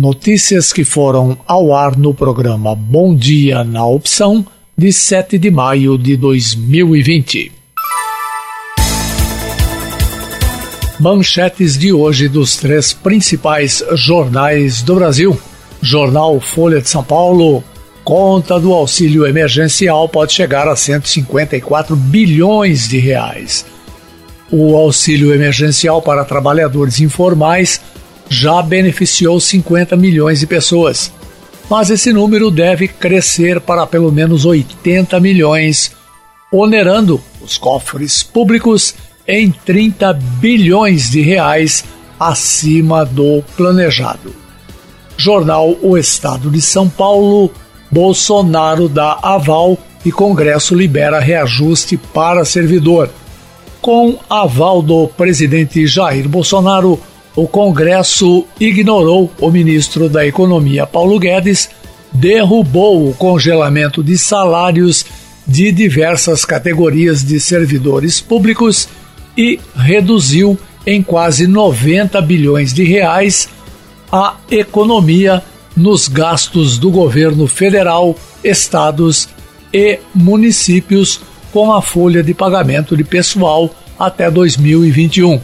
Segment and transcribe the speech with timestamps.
[0.00, 5.98] Notícias que foram ao ar no programa Bom Dia na Opção, de 7 de maio
[5.98, 7.52] de 2020.
[10.98, 15.38] Manchetes de hoje dos três principais jornais do Brasil.
[15.82, 17.62] Jornal Folha de São Paulo.
[18.02, 23.66] Conta do auxílio emergencial pode chegar a 154 bilhões de reais.
[24.50, 27.82] O auxílio emergencial para trabalhadores informais
[28.30, 31.12] já beneficiou 50 milhões de pessoas,
[31.68, 35.90] mas esse número deve crescer para pelo menos 80 milhões,
[36.52, 38.94] onerando os cofres públicos
[39.26, 41.84] em 30 bilhões de reais
[42.18, 44.32] acima do planejado.
[45.16, 47.50] Jornal O Estado de São Paulo,
[47.90, 53.10] Bolsonaro dá aval e Congresso libera reajuste para servidor.
[53.80, 57.00] Com aval do presidente Jair Bolsonaro,
[57.34, 61.70] o Congresso ignorou o ministro da Economia Paulo Guedes,
[62.12, 65.04] derrubou o congelamento de salários
[65.46, 68.88] de diversas categorias de servidores públicos
[69.36, 73.48] e reduziu em quase 90 bilhões de reais
[74.12, 75.42] a economia
[75.76, 79.28] nos gastos do governo federal, estados
[79.72, 81.20] e municípios
[81.52, 85.40] com a folha de pagamento de pessoal até 2021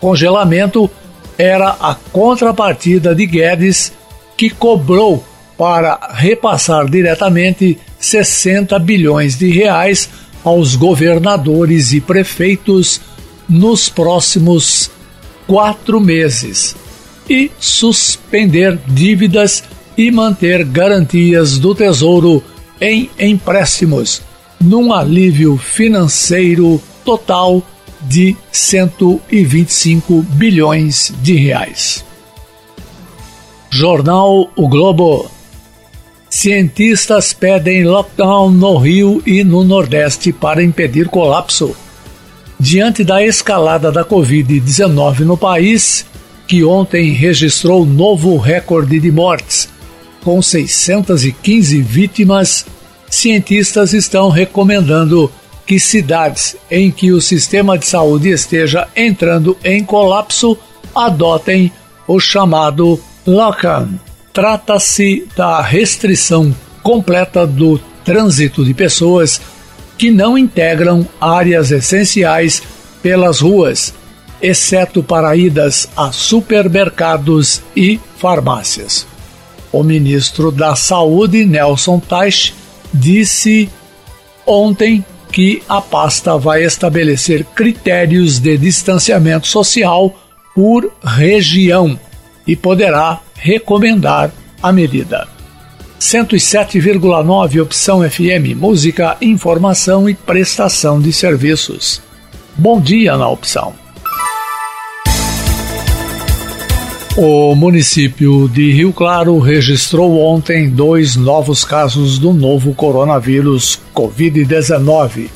[0.00, 0.90] congelamento
[1.36, 3.92] era a contrapartida de Guedes,
[4.36, 5.24] que cobrou
[5.56, 10.08] para repassar diretamente 60 bilhões de reais
[10.42, 13.00] aos governadores e prefeitos
[13.48, 14.90] nos próximos
[15.46, 16.74] quatro meses
[17.28, 19.62] e suspender dívidas
[19.96, 22.42] e manter garantias do Tesouro
[22.80, 24.22] em empréstimos,
[24.60, 27.62] num alívio financeiro total
[28.02, 32.04] de 125 bilhões de reais.
[33.70, 35.30] Jornal O Globo.
[36.28, 41.74] Cientistas pedem lockdown no Rio e no Nordeste para impedir colapso.
[42.58, 46.04] Diante da escalada da Covid-19 no país,
[46.46, 49.68] que ontem registrou novo recorde de mortes,
[50.22, 52.66] com 615 vítimas,
[53.08, 55.30] cientistas estão recomendando
[55.66, 60.58] que cidades em que o sistema de saúde esteja entrando em colapso
[60.94, 61.72] adotem
[62.06, 63.98] o chamado lockdown.
[64.32, 69.40] Trata-se da restrição completa do trânsito de pessoas
[69.96, 72.62] que não integram áreas essenciais
[73.02, 73.92] pelas ruas,
[74.40, 79.06] exceto para idas a supermercados e farmácias.
[79.70, 82.54] O ministro da Saúde, Nelson Teich,
[82.92, 83.68] disse
[84.46, 90.14] ontem que a pasta vai estabelecer critérios de distanciamento social
[90.54, 91.98] por região
[92.46, 94.32] e poderá recomendar
[94.62, 95.28] a medida.
[96.00, 102.02] 107,9 Opção FM Música, Informação e Prestação de Serviços.
[102.56, 103.79] Bom dia na opção.
[107.16, 115.28] O município de Rio Claro registrou ontem dois novos casos do novo coronavírus Covid-19.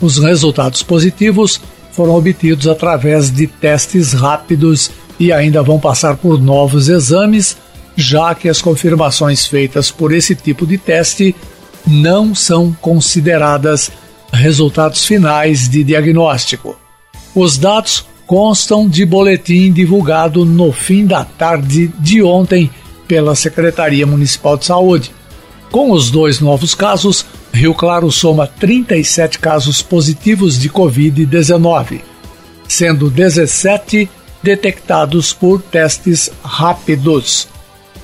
[0.00, 1.60] Os resultados positivos
[1.90, 7.56] foram obtidos através de testes rápidos e ainda vão passar por novos exames,
[7.96, 11.34] já que as confirmações feitas por esse tipo de teste
[11.84, 13.90] não são consideradas
[14.32, 16.78] resultados finais de diagnóstico.
[17.34, 22.70] Os dados constam de boletim divulgado no fim da tarde de ontem
[23.06, 25.12] pela Secretaria Municipal de Saúde.
[25.70, 32.00] Com os dois novos casos, Rio Claro soma 37 casos positivos de Covid-19,
[32.66, 34.08] sendo 17
[34.42, 37.46] detectados por testes rápidos.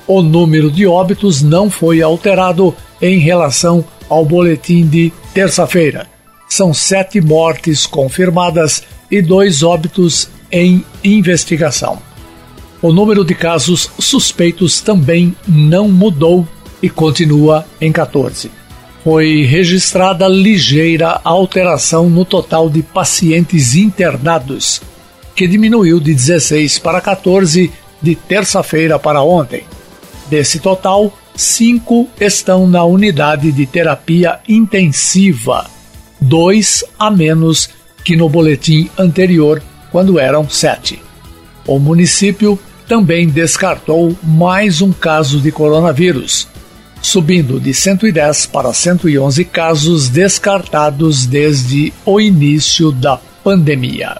[0.05, 6.05] O número de óbitos não foi alterado em relação ao boletim de terça-feira.
[6.47, 12.01] São sete mortes confirmadas e dois óbitos em investigação.
[12.81, 16.47] O número de casos suspeitos também não mudou
[16.81, 18.49] e continua em 14.
[19.03, 24.81] Foi registrada ligeira alteração no total de pacientes internados,
[25.35, 27.71] que diminuiu de 16 para 14
[28.01, 29.63] de terça-feira para ontem.
[30.29, 35.65] Desse total, cinco estão na unidade de terapia intensiva,
[36.21, 37.69] dois a menos
[38.09, 39.61] que no boletim anterior,
[39.91, 40.99] quando eram sete.
[41.67, 42.57] O município
[42.87, 46.47] também descartou mais um caso de coronavírus,
[47.03, 54.17] subindo de 110 para 111 casos descartados desde o início da pandemia.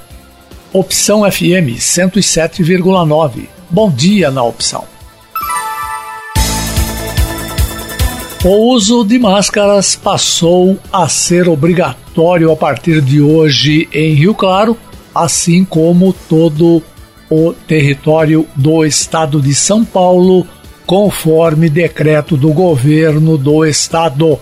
[0.72, 3.48] Opção FM 107,9.
[3.72, 4.99] Bom dia na opção.
[8.42, 14.78] O uso de máscaras passou a ser obrigatório a partir de hoje em Rio Claro,
[15.14, 16.82] assim como todo
[17.30, 20.48] o território do estado de São Paulo,
[20.86, 24.40] conforme decreto do governo do estado.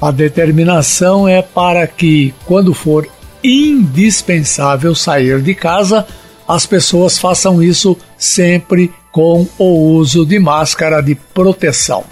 [0.00, 3.06] A determinação é para que, quando for
[3.42, 6.04] indispensável sair de casa,
[6.46, 12.02] as pessoas façam isso sempre com o uso de máscara de proteção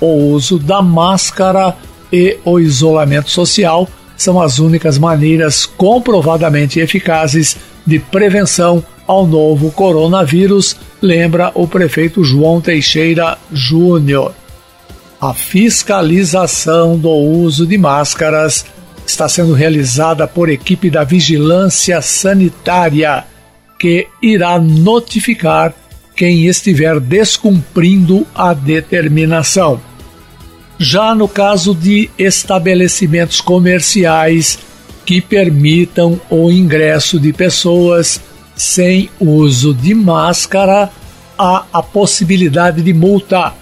[0.00, 1.76] o uso da máscara
[2.12, 7.56] e o isolamento social são as únicas maneiras comprovadamente eficazes
[7.86, 14.34] de prevenção ao novo coronavírus, lembra o prefeito João Teixeira Júnior.
[15.20, 18.64] A fiscalização do uso de máscaras
[19.06, 23.24] está sendo realizada por equipe da Vigilância Sanitária,
[23.78, 25.74] que irá notificar
[26.14, 29.80] quem estiver descumprindo a determinação.
[30.82, 34.58] Já no caso de estabelecimentos comerciais
[35.04, 38.18] que permitam o ingresso de pessoas
[38.56, 40.90] sem uso de máscara,
[41.36, 43.52] há a possibilidade de multa.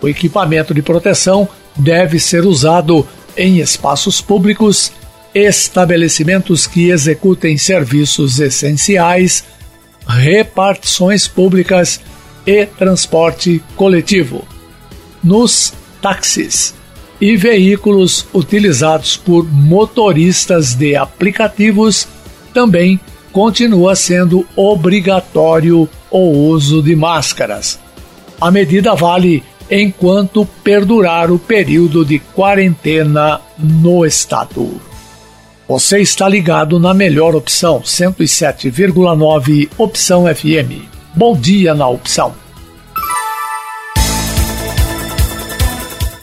[0.00, 1.46] O equipamento de proteção
[1.76, 3.06] deve ser usado
[3.36, 4.90] em espaços públicos,
[5.34, 9.44] estabelecimentos que executem serviços essenciais,
[10.08, 12.00] repartições públicas
[12.46, 14.48] e transporte coletivo.
[15.22, 16.74] Nos táxis
[17.18, 22.06] e veículos utilizados por motoristas de aplicativos
[22.52, 23.00] também
[23.32, 27.80] continua sendo obrigatório o uso de máscaras.
[28.38, 34.78] A medida vale enquanto perdurar o período de quarentena no estado.
[35.66, 40.84] Você está ligado na melhor opção 107,9 Opção FM.
[41.14, 42.43] Bom dia na opção.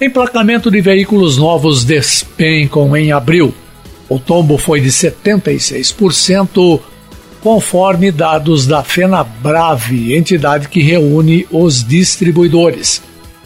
[0.04, 3.54] Emplacamento de veículos novos despencam em abril.
[4.10, 6.82] O tombo foi de 76%,
[7.40, 13.00] conforme dados da FenaBrave, entidade que reúne os distribuidores.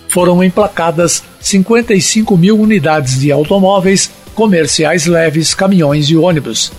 [0.07, 6.72] Foram emplacadas 55 mil unidades de automóveis comerciais leves, caminhões e ônibus.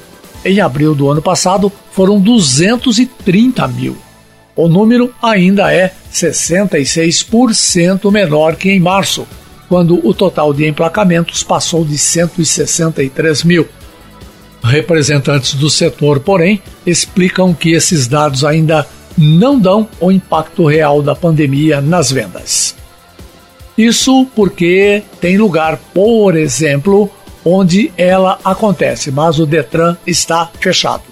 [0.43, 3.95] Em abril do ano passado, foram 230 mil.
[4.57, 9.27] O número ainda é 66% menor que em março,
[9.69, 13.69] quando o total de emplacamentos passou de 163 mil.
[14.63, 18.87] Representantes do setor, porém, explicam que esses dados ainda
[19.17, 22.75] não dão o impacto real da pandemia nas vendas.
[23.77, 27.11] Isso porque tem lugar, por exemplo,
[27.45, 31.03] onde ela acontece, mas o Detran está fechado.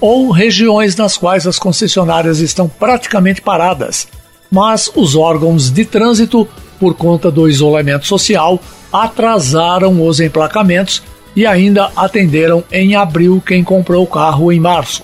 [0.00, 4.06] Ou regiões nas quais as concessionárias estão praticamente paradas,
[4.50, 6.46] mas os órgãos de trânsito
[6.84, 8.60] por conta do isolamento social,
[8.92, 11.02] atrasaram os emplacamentos
[11.34, 15.02] e ainda atenderam em abril quem comprou o carro em março.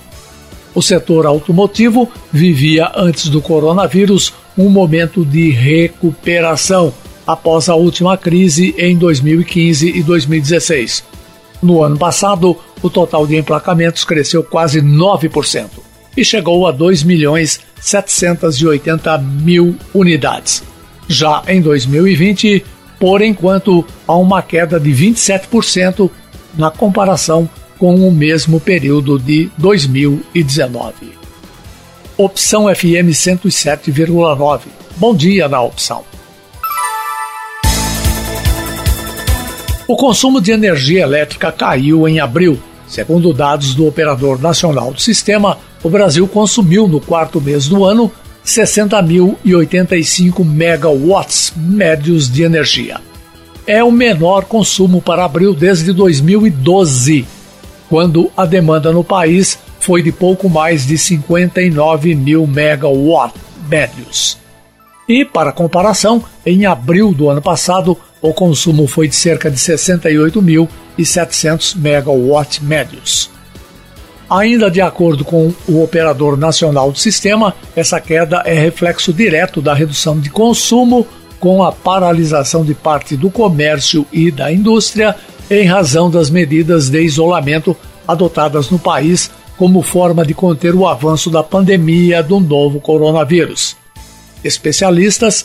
[0.75, 6.93] O setor automotivo vivia antes do coronavírus um momento de recuperação
[7.25, 11.03] após a última crise em 2015 e 2016.
[11.63, 15.65] No ano passado, o total de emplacamentos cresceu quase 9%
[16.15, 20.69] e chegou a 2 milhões 780 mil unidades.
[21.11, 22.63] Já em 2020,
[22.97, 26.09] por enquanto, há uma queda de 27%
[26.57, 31.11] na comparação com o mesmo período de 2019.
[32.15, 34.61] Opção FM 107,9.
[34.95, 36.05] Bom dia na opção.
[39.85, 42.57] O consumo de energia elétrica caiu em abril.
[42.87, 48.09] Segundo dados do Operador Nacional do Sistema, o Brasil consumiu no quarto mês do ano
[48.45, 52.99] 60.085 megawatts médios de energia.
[53.65, 57.25] É o menor consumo para abril desde 2012,
[57.89, 64.37] quando a demanda no país foi de pouco mais de 59 mil megawatts médios.
[65.07, 71.75] E, para comparação, em abril do ano passado, o consumo foi de cerca de 68.700
[71.75, 73.30] megawatts médios.
[74.31, 79.73] Ainda de acordo com o operador nacional do sistema, essa queda é reflexo direto da
[79.73, 81.05] redução de consumo
[81.37, 85.17] com a paralisação de parte do comércio e da indústria
[85.49, 87.75] em razão das medidas de isolamento
[88.07, 93.75] adotadas no país como forma de conter o avanço da pandemia do novo coronavírus.
[94.41, 95.43] Especialistas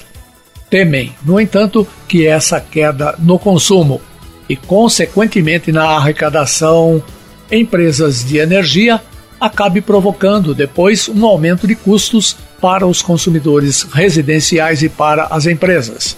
[0.70, 4.00] temem, no entanto, que essa queda no consumo
[4.48, 7.02] e, consequentemente, na arrecadação
[7.50, 9.00] empresas de energia
[9.40, 16.16] acabe provocando depois um aumento de custos para os consumidores residenciais e para as empresas.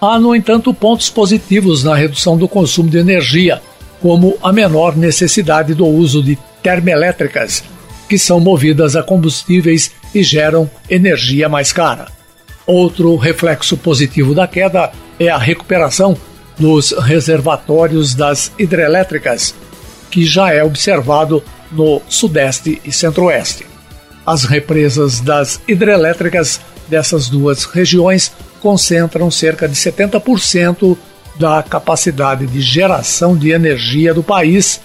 [0.00, 3.60] Há, no entanto, pontos positivos na redução do consumo de energia,
[4.00, 7.62] como a menor necessidade do uso de termoelétricas,
[8.08, 12.08] que são movidas a combustíveis e geram energia mais cara.
[12.66, 16.16] Outro reflexo positivo da queda é a recuperação
[16.58, 19.54] dos reservatórios das hidrelétricas,
[20.12, 21.42] que já é observado
[21.72, 23.66] no Sudeste e Centro-Oeste.
[24.24, 30.96] As represas das hidrelétricas dessas duas regiões concentram cerca de 70%
[31.40, 34.80] da capacidade de geração de energia do país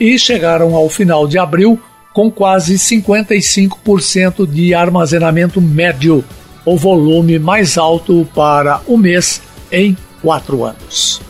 [0.00, 1.80] e chegaram ao final de abril
[2.12, 6.24] com quase 55% de armazenamento médio,
[6.64, 11.25] o volume mais alto para o mês em quatro anos.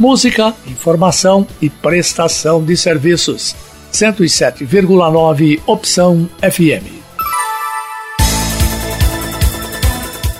[0.00, 3.54] Música, informação e prestação de serviços.
[3.92, 6.88] 107,9 Opção FM.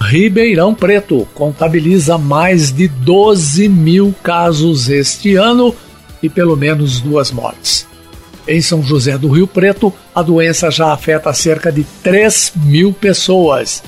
[0.00, 5.74] Ribeirão Preto contabiliza mais de 12 mil casos este ano
[6.22, 7.86] e pelo menos duas mortes.
[8.46, 13.82] Em São José do Rio Preto, a doença já afeta cerca de 3 mil pessoas.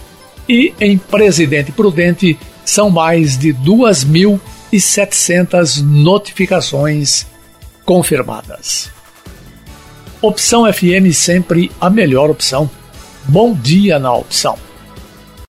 [0.49, 7.27] E em Presidente Prudente, são mais de 2.700 notificações
[7.85, 8.91] confirmadas.
[10.21, 12.69] Opção FM sempre a melhor opção.
[13.25, 14.66] Bom dia na opção.